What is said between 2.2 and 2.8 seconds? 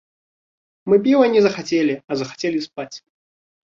захацелі